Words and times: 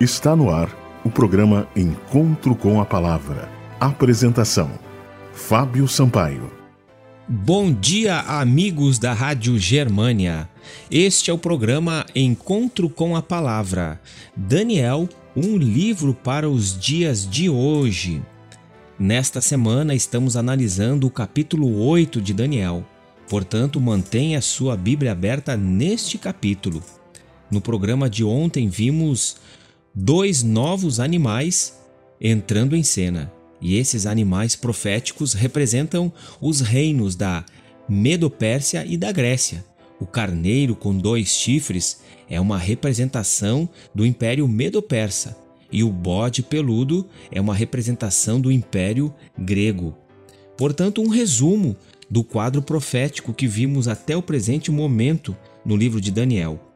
Está 0.00 0.34
no 0.34 0.50
ar 0.50 0.76
o 1.04 1.08
programa 1.08 1.68
Encontro 1.76 2.56
com 2.56 2.80
a 2.80 2.84
Palavra. 2.84 3.48
Apresentação: 3.78 4.68
Fábio 5.32 5.86
Sampaio. 5.86 6.50
Bom 7.28 7.72
dia, 7.72 8.18
amigos 8.22 8.98
da 8.98 9.12
Rádio 9.12 9.56
Germânia. 9.56 10.50
Este 10.90 11.30
é 11.30 11.32
o 11.32 11.38
programa 11.38 12.04
Encontro 12.12 12.90
com 12.90 13.14
a 13.14 13.22
Palavra. 13.22 14.00
Daniel, 14.34 15.08
um 15.36 15.56
livro 15.56 16.12
para 16.12 16.50
os 16.50 16.76
dias 16.76 17.24
de 17.24 17.48
hoje. 17.48 18.20
Nesta 18.98 19.40
semana 19.40 19.94
estamos 19.94 20.36
analisando 20.36 21.06
o 21.06 21.10
capítulo 21.10 21.86
8 21.86 22.20
de 22.20 22.34
Daniel. 22.34 22.84
Portanto, 23.28 23.80
mantenha 23.80 24.42
sua 24.42 24.76
Bíblia 24.76 25.12
aberta 25.12 25.56
neste 25.56 26.18
capítulo. 26.18 26.82
No 27.48 27.60
programa 27.60 28.10
de 28.10 28.24
ontem 28.24 28.68
vimos 28.68 29.36
dois 29.94 30.42
novos 30.42 30.98
animais 30.98 31.78
entrando 32.20 32.74
em 32.74 32.82
cena. 32.82 33.32
E 33.60 33.76
esses 33.76 34.04
animais 34.04 34.56
proféticos 34.56 35.32
representam 35.32 36.12
os 36.40 36.60
reinos 36.60 37.14
da 37.14 37.44
Medo-Pérsia 37.88 38.84
e 38.84 38.96
da 38.96 39.12
Grécia. 39.12 39.64
O 40.00 40.06
carneiro 40.06 40.74
com 40.74 40.96
dois 40.96 41.28
chifres 41.28 42.00
é 42.28 42.40
uma 42.40 42.58
representação 42.58 43.68
do 43.94 44.04
Império 44.04 44.46
Medo-Persa 44.48 45.38
e 45.70 45.82
o 45.82 45.90
bode 45.90 46.42
peludo 46.42 47.06
é 47.30 47.40
uma 47.40 47.54
representação 47.54 48.40
do 48.40 48.52
Império 48.52 49.14
Grego. 49.38 49.96
Portanto, 50.56 51.00
um 51.00 51.08
resumo 51.08 51.76
do 52.10 52.22
quadro 52.22 52.60
profético 52.60 53.32
que 53.32 53.46
vimos 53.46 53.88
até 53.88 54.16
o 54.16 54.22
presente 54.22 54.70
momento 54.70 55.36
no 55.64 55.76
livro 55.76 56.00
de 56.00 56.10
Daniel. 56.10 56.73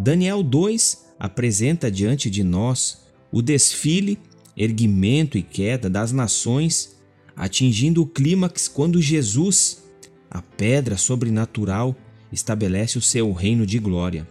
Daniel 0.00 0.44
2 0.44 1.06
apresenta 1.18 1.90
diante 1.90 2.30
de 2.30 2.44
nós 2.44 2.98
o 3.32 3.42
desfile, 3.42 4.16
erguimento 4.56 5.36
e 5.36 5.42
queda 5.42 5.90
das 5.90 6.12
nações, 6.12 6.96
atingindo 7.34 8.00
o 8.02 8.06
clímax 8.06 8.68
quando 8.68 9.02
Jesus, 9.02 9.82
a 10.30 10.40
pedra 10.40 10.96
sobrenatural, 10.96 11.96
estabelece 12.30 12.96
o 12.96 13.02
seu 13.02 13.32
reino 13.32 13.66
de 13.66 13.80
glória. 13.80 14.24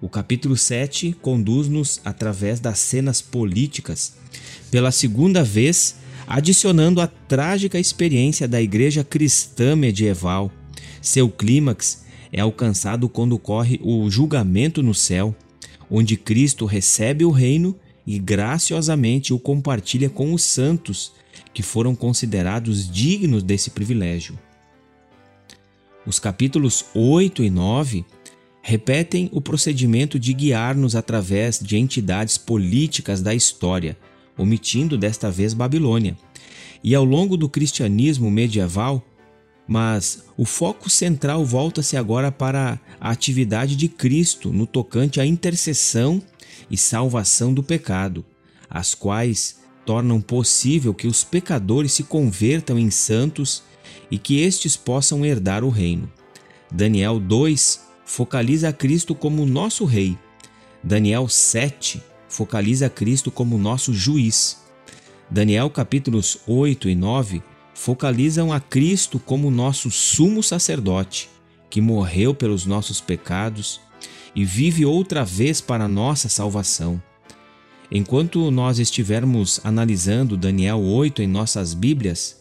O 0.00 0.08
capítulo 0.08 0.56
7 0.56 1.16
conduz-nos 1.20 2.00
através 2.04 2.60
das 2.60 2.78
cenas 2.78 3.20
políticas, 3.20 4.14
pela 4.70 4.92
segunda 4.92 5.42
vez 5.42 5.96
adicionando 6.24 7.00
a 7.00 7.08
trágica 7.08 7.80
experiência 7.80 8.46
da 8.46 8.62
igreja 8.62 9.02
cristã 9.02 9.74
medieval. 9.74 10.52
Seu 11.02 11.28
clímax 11.28 12.06
é 12.32 12.40
alcançado 12.40 13.08
quando 13.08 13.34
ocorre 13.34 13.80
o 13.82 14.10
julgamento 14.10 14.82
no 14.82 14.94
céu 14.94 15.34
onde 15.90 16.16
Cristo 16.16 16.66
recebe 16.66 17.24
o 17.24 17.30
reino 17.30 17.74
e 18.06 18.18
graciosamente 18.18 19.32
o 19.32 19.38
compartilha 19.38 20.08
com 20.08 20.32
os 20.32 20.42
santos 20.42 21.12
que 21.52 21.62
foram 21.62 21.94
considerados 21.94 22.90
dignos 22.90 23.42
desse 23.42 23.70
privilégio. 23.70 24.38
Os 26.06 26.18
capítulos 26.18 26.86
8 26.94 27.42
e 27.42 27.50
9 27.50 28.04
repetem 28.62 29.28
o 29.32 29.40
procedimento 29.40 30.18
de 30.18 30.32
guiar-nos 30.32 30.94
através 30.94 31.58
de 31.58 31.76
entidades 31.76 32.38
políticas 32.38 33.22
da 33.22 33.34
história, 33.34 33.96
omitindo 34.36 34.96
desta 34.96 35.30
vez 35.30 35.52
Babilônia. 35.54 36.16
E 36.82 36.94
ao 36.94 37.04
longo 37.04 37.36
do 37.36 37.48
cristianismo 37.48 38.30
medieval, 38.30 39.04
mas 39.68 40.24
o 40.34 40.46
foco 40.46 40.88
central 40.88 41.44
volta-se 41.44 41.94
agora 41.94 42.32
para 42.32 42.80
a 42.98 43.10
atividade 43.10 43.76
de 43.76 43.86
Cristo 43.86 44.50
no 44.50 44.66
tocante 44.66 45.20
à 45.20 45.26
intercessão 45.26 46.22
e 46.70 46.76
salvação 46.76 47.52
do 47.52 47.62
pecado, 47.62 48.24
as 48.68 48.94
quais 48.94 49.58
tornam 49.84 50.22
possível 50.22 50.94
que 50.94 51.06
os 51.06 51.22
pecadores 51.22 51.92
se 51.92 52.02
convertam 52.02 52.78
em 52.78 52.90
santos 52.90 53.62
e 54.10 54.18
que 54.18 54.40
estes 54.40 54.74
possam 54.74 55.24
herdar 55.24 55.62
o 55.62 55.68
reino. 55.68 56.10
Daniel 56.72 57.20
2 57.20 57.80
focaliza 58.06 58.72
Cristo 58.72 59.14
como 59.14 59.44
nosso 59.44 59.84
rei. 59.84 60.16
Daniel 60.82 61.28
7 61.28 62.02
focaliza 62.26 62.88
Cristo 62.88 63.30
como 63.30 63.58
nosso 63.58 63.92
juiz. 63.92 64.62
Daniel 65.30 65.68
capítulos 65.68 66.38
8 66.46 66.88
e 66.88 66.94
9 66.94 67.42
focalizam 67.78 68.52
a 68.52 68.58
Cristo 68.58 69.20
como 69.20 69.52
nosso 69.52 69.88
sumo 69.88 70.42
sacerdote, 70.42 71.30
que 71.70 71.80
morreu 71.80 72.34
pelos 72.34 72.66
nossos 72.66 73.00
pecados 73.00 73.80
e 74.34 74.44
vive 74.44 74.84
outra 74.84 75.24
vez 75.24 75.60
para 75.60 75.86
nossa 75.86 76.28
salvação. 76.28 77.00
Enquanto 77.88 78.50
nós 78.50 78.80
estivermos 78.80 79.60
analisando 79.62 80.36
Daniel 80.36 80.80
8 80.80 81.22
em 81.22 81.28
nossas 81.28 81.72
Bíblias, 81.72 82.38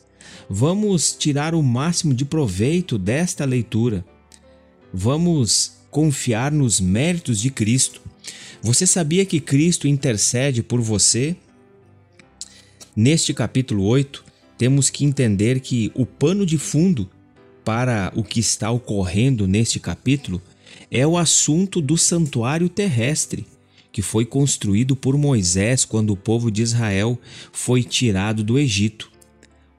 vamos 0.49 1.13
tirar 1.13 1.53
o 1.53 1.61
máximo 1.61 2.15
de 2.15 2.25
proveito 2.25 2.97
desta 2.97 3.45
leitura. 3.45 4.03
Vamos 4.91 5.73
confiar 5.91 6.51
nos 6.51 6.79
méritos 6.81 7.39
de 7.39 7.51
Cristo. 7.51 8.01
Você 8.59 8.87
sabia 8.87 9.23
que 9.23 9.39
Cristo 9.39 9.87
intercede 9.87 10.63
por 10.63 10.81
você? 10.81 11.37
Neste 12.95 13.35
capítulo 13.35 13.83
8, 13.83 14.26
temos 14.57 14.89
que 14.89 15.05
entender 15.05 15.59
que 15.59 15.91
o 15.93 16.05
pano 16.05 16.45
de 16.45 16.57
fundo 16.57 17.09
para 17.63 18.11
o 18.15 18.23
que 18.23 18.39
está 18.39 18.71
ocorrendo 18.71 19.47
neste 19.47 19.79
capítulo 19.79 20.41
é 20.89 21.05
o 21.05 21.17
assunto 21.17 21.81
do 21.81 21.97
santuário 21.97 22.69
terrestre, 22.69 23.45
que 23.91 24.01
foi 24.01 24.25
construído 24.25 24.95
por 24.95 25.17
Moisés 25.17 25.85
quando 25.85 26.11
o 26.11 26.17
povo 26.17 26.49
de 26.49 26.61
Israel 26.61 27.19
foi 27.51 27.83
tirado 27.83 28.43
do 28.43 28.57
Egito. 28.57 29.11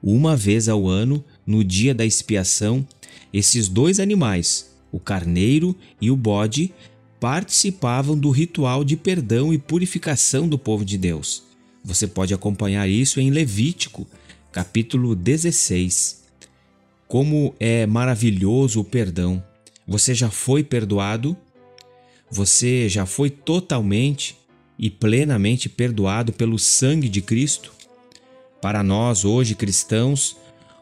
Uma 0.01 0.35
vez 0.35 0.69
ao 0.69 0.87
ano, 0.87 1.23
no 1.45 1.63
dia 1.63 1.93
da 1.93 2.05
expiação, 2.05 2.87
esses 3.33 3.67
dois 3.67 3.99
animais, 3.99 4.73
o 4.91 4.99
carneiro 4.99 5.75
e 6.01 6.09
o 6.09 6.15
bode, 6.15 6.73
participavam 7.19 8.17
do 8.17 8.29
ritual 8.29 8.83
de 8.83 8.95
perdão 8.95 9.53
e 9.53 9.57
purificação 9.57 10.47
do 10.47 10.57
povo 10.57 10.85
de 10.85 10.97
Deus. 10.97 11.43
Você 11.83 12.07
pode 12.07 12.33
acompanhar 12.33 12.87
isso 12.87 13.19
em 13.19 13.29
Levítico, 13.29 14.07
capítulo 14.51 15.15
16. 15.15 16.23
Como 17.07 17.53
é 17.59 17.85
maravilhoso 17.85 18.81
o 18.81 18.83
perdão. 18.83 19.43
Você 19.87 20.13
já 20.15 20.29
foi 20.29 20.63
perdoado? 20.63 21.37
Você 22.31 22.89
já 22.89 23.05
foi 23.05 23.29
totalmente 23.29 24.37
e 24.77 24.89
plenamente 24.89 25.69
perdoado 25.69 26.33
pelo 26.33 26.57
sangue 26.57 27.09
de 27.09 27.21
Cristo? 27.21 27.71
Para 28.61 28.83
nós, 28.83 29.23
hoje 29.23 29.55
cristãos, 29.55 30.35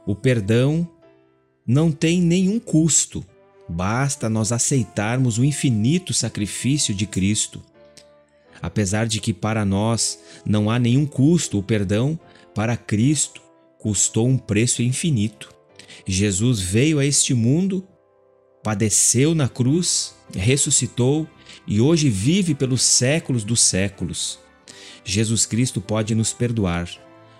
o 0.06 0.16
perdão 0.16 0.88
não 1.66 1.92
tem 1.92 2.22
nenhum 2.22 2.60
custo, 2.60 3.24
basta 3.68 4.30
nós 4.30 4.52
aceitarmos 4.52 5.38
o 5.38 5.44
infinito 5.44 6.14
sacrifício 6.14 6.94
de 6.94 7.06
Cristo. 7.06 7.62
Apesar 8.62 9.08
de 9.08 9.20
que 9.20 9.34
para 9.34 9.64
nós 9.66 10.20
não 10.46 10.70
há 10.70 10.80
nenhum 10.80 11.06
custo 11.06 11.60
o 11.60 11.64
perdão, 11.64 12.20
para 12.56 12.76
Cristo 12.76 13.47
custou 13.78 14.28
um 14.28 14.38
preço 14.38 14.82
infinito. 14.82 15.50
Jesus 16.06 16.60
veio 16.60 17.00
a 17.00 17.06
este 17.06 17.34
mundo, 17.34 17.88
padeceu 18.64 19.36
na 19.36 19.48
cruz, 19.48 20.16
ressuscitou 20.34 21.28
e 21.68 21.82
hoje 21.82 22.10
vive 22.10 22.56
pelos 22.56 22.82
séculos 22.82 23.44
dos 23.44 23.62
séculos. 23.62 24.40
Jesus 25.04 25.46
Cristo 25.46 25.80
pode 25.80 26.14
nos 26.16 26.34
perdoar. 26.34 26.90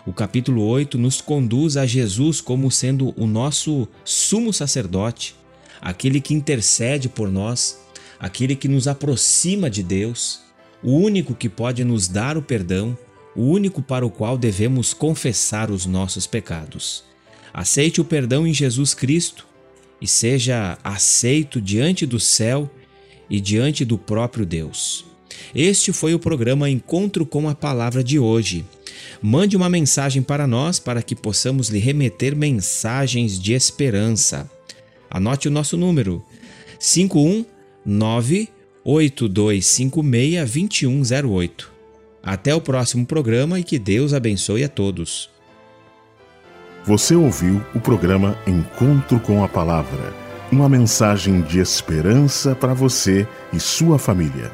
O 0.06 0.14
capítulo 0.14 0.66
8 0.66 0.98
nos 0.98 1.20
conduz 1.20 1.76
a 1.76 1.86
Jesus 1.86 2.40
como 2.40 2.72
sendo 2.72 3.14
o 3.18 3.28
nosso 3.28 3.88
sumo 4.06 4.54
sacerdote, 4.54 5.36
aquele 5.82 6.22
que 6.22 6.34
intercede 6.34 7.10
por 7.10 7.30
nós, 7.30 7.78
aquele 8.18 8.56
que 8.56 8.70
nos 8.70 8.88
aproxima 8.88 9.70
de 9.70 9.84
Deus, 9.84 10.40
o 10.82 10.94
único 10.94 11.36
que 11.36 11.50
pode 11.50 11.84
nos 11.84 12.08
dar 12.08 12.38
o 12.38 12.42
perdão 12.42 12.98
o 13.38 13.44
único 13.44 13.82
para 13.84 14.06
o 14.06 14.10
qual 14.10 14.38
devemos 14.38 14.94
confessar 14.94 15.70
os 15.70 15.86
nossos 15.86 16.26
pecados. 16.26 17.04
Aceite 17.54 18.02
o 18.02 18.06
perdão 18.06 18.48
em 18.48 18.54
Jesus 18.54 18.96
Cristo 18.96 19.46
e 20.02 20.08
seja 20.08 20.78
aceito 20.84 21.62
diante 21.62 22.06
do 22.06 22.20
céu 22.20 22.70
e 23.30 23.40
diante 23.40 23.86
do 23.86 23.98
próprio 23.98 24.46
Deus. 24.46 25.06
Este 25.54 25.94
foi 25.94 26.14
o 26.16 26.20
programa 26.20 26.70
Encontro 26.70 27.26
com 27.26 27.48
a 27.48 27.56
Palavra 27.56 28.04
de 28.04 28.18
hoje. 28.18 28.66
Mande 29.22 29.56
uma 29.56 29.70
mensagem 29.70 30.22
para 30.22 30.48
nós 30.48 30.80
para 30.80 31.02
que 31.04 31.16
possamos 31.16 31.70
lhe 31.70 31.80
remeter 31.80 32.36
mensagens 32.36 33.40
de 33.40 33.54
esperança. 33.54 34.50
Anote 35.10 35.48
o 35.48 35.52
nosso 35.52 35.78
número: 35.78 36.24
519 36.80 38.50
8256 38.84 40.52
2108. 40.52 41.77
Até 42.22 42.54
o 42.54 42.62
próximo 42.62 43.06
programa 43.06 43.60
e 43.60 43.64
que 43.64 43.80
Deus 43.80 44.14
abençoe 44.14 44.64
a 44.64 44.70
todos. 44.70 45.30
Você 46.84 47.16
ouviu 47.16 47.62
o 47.76 47.80
programa 47.80 48.38
Encontro 48.48 49.20
com 49.20 49.44
a 49.44 49.48
Palavra 49.48 50.28
uma 50.52 50.70
mensagem 50.70 51.42
de 51.42 51.60
esperança 51.60 52.56
para 52.56 52.74
você 52.74 53.28
e 53.52 53.60
sua 53.60 54.00
família. 54.00 54.52